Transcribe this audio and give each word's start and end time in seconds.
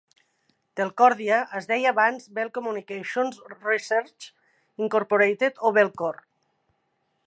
Telcordia 0.79 1.37
es 1.59 1.67
deia 1.73 1.91
abans 1.95 2.25
Bell 2.39 2.51
Communications 2.57 3.39
Research, 3.59 4.29
Incorporated, 4.89 5.65
o 5.71 5.77
Bellcore. 5.79 6.31